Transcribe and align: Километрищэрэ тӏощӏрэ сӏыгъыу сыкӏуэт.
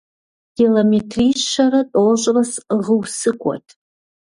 Километрищэрэ 0.55 1.81
тӏощӏрэ 1.91 2.41
сӏыгъыу 2.51 3.01
сыкӏуэт. 3.17 3.65